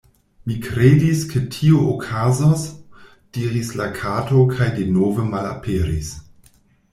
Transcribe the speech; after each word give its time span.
"Mi 0.45 0.53
kredis 0.67 1.19
ke 1.33 1.41
tio 1.55 1.81
okazos," 1.91 2.63
diris 3.39 3.69
la 3.81 3.87
Kato 3.99 4.41
kaj 4.55 4.71
denove 4.79 5.27
malaperis. 5.29 6.11